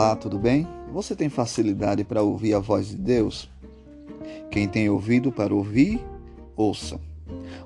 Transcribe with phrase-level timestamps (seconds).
[0.00, 0.66] Olá, tudo bem?
[0.94, 3.50] Você tem facilidade para ouvir a voz de Deus?
[4.50, 6.02] Quem tem ouvido para ouvir,
[6.56, 6.98] ouça.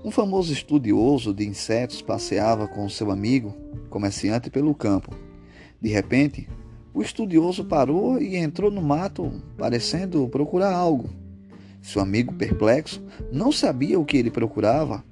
[0.04, 3.54] Um famoso estudioso de insetos passeava com seu amigo,
[3.88, 5.14] comerciante, pelo campo.
[5.80, 6.48] De repente,
[6.92, 11.08] o estudioso parou e entrou no mato, parecendo procurar algo.
[11.80, 15.04] Seu amigo, perplexo, não sabia o que ele procurava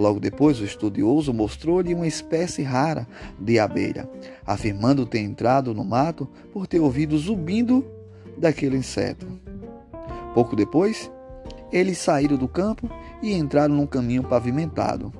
[0.00, 3.06] Logo depois, o estudioso mostrou-lhe uma espécie rara
[3.38, 4.08] de abelha,
[4.46, 7.84] afirmando ter entrado no mato por ter ouvido zumbindo
[8.38, 9.26] daquele inseto.
[10.32, 11.12] Pouco depois,
[11.70, 12.88] eles saíram do campo
[13.22, 15.12] e entraram num caminho pavimentado.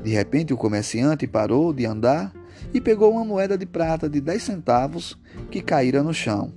[0.00, 2.32] De repente, o comerciante parou de andar
[2.72, 5.18] e pegou uma moeda de prata de dez centavos
[5.50, 6.52] que caíra no chão.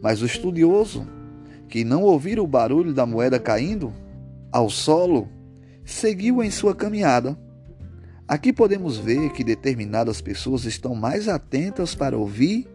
[0.00, 1.06] Mas o estudioso,
[1.68, 3.92] que não ouvira o barulho da moeda caindo
[4.50, 5.28] ao solo,
[5.92, 7.38] seguiu em sua caminhada.
[8.26, 12.66] Aqui podemos ver que determinadas pessoas estão mais atentas para ouvir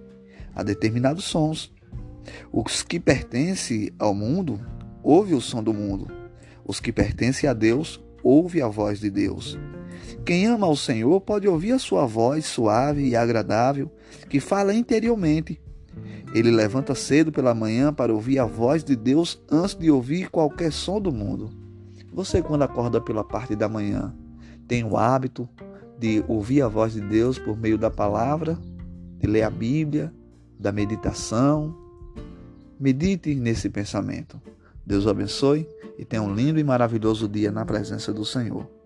[0.55, 1.73] a determinados sons.
[2.51, 4.59] Os que pertencem ao mundo
[5.03, 6.07] ouvem o som do mundo.
[6.65, 9.57] Os que pertencem a Deus ouvem a voz de Deus.
[10.25, 13.91] Quem ama ao Senhor pode ouvir a sua voz suave e agradável
[14.29, 15.59] que fala interiormente.
[16.33, 20.71] Ele levanta cedo pela manhã para ouvir a voz de Deus antes de ouvir qualquer
[20.71, 21.66] som do mundo.
[22.13, 24.13] Você, quando acorda pela parte da manhã,
[24.67, 25.47] tem o hábito
[25.99, 28.57] de ouvir a voz de Deus por meio da palavra,
[29.19, 30.13] de ler a Bíblia,
[30.59, 31.75] da meditação.
[32.79, 34.41] Medite nesse pensamento.
[34.85, 38.76] Deus o abençoe e tenha um lindo e maravilhoso dia na presença do Senhor.